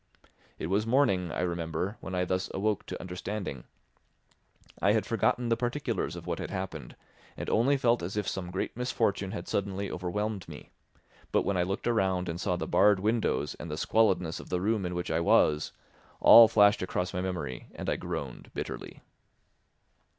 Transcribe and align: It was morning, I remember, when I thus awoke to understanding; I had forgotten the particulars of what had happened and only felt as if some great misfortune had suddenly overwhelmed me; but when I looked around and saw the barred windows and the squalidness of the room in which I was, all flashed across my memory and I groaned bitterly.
It 0.57 0.65
was 0.65 0.87
morning, 0.87 1.31
I 1.31 1.41
remember, 1.41 1.97
when 2.01 2.15
I 2.15 2.25
thus 2.25 2.49
awoke 2.55 2.87
to 2.87 2.99
understanding; 2.99 3.65
I 4.81 4.93
had 4.93 5.05
forgotten 5.05 5.49
the 5.49 5.55
particulars 5.55 6.15
of 6.15 6.25
what 6.25 6.39
had 6.39 6.49
happened 6.49 6.95
and 7.37 7.47
only 7.51 7.77
felt 7.77 8.01
as 8.01 8.17
if 8.17 8.27
some 8.27 8.49
great 8.49 8.75
misfortune 8.75 9.29
had 9.29 9.47
suddenly 9.47 9.91
overwhelmed 9.91 10.49
me; 10.49 10.71
but 11.31 11.43
when 11.43 11.55
I 11.55 11.61
looked 11.61 11.85
around 11.85 12.29
and 12.29 12.41
saw 12.41 12.55
the 12.55 12.65
barred 12.65 12.99
windows 12.99 13.55
and 13.59 13.69
the 13.69 13.77
squalidness 13.77 14.39
of 14.39 14.49
the 14.49 14.59
room 14.59 14.87
in 14.87 14.95
which 14.95 15.11
I 15.11 15.19
was, 15.19 15.71
all 16.19 16.47
flashed 16.47 16.81
across 16.81 17.13
my 17.13 17.21
memory 17.21 17.67
and 17.75 17.87
I 17.87 17.95
groaned 17.95 18.49
bitterly. 18.55 19.03